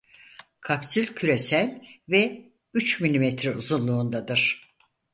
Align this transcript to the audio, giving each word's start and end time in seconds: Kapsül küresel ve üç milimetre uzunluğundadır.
Kapsül 0.61 1.05
küresel 1.07 1.81
ve 2.09 2.51
üç 2.73 2.99
milimetre 3.01 3.51
uzunluğundadır. 3.55 4.61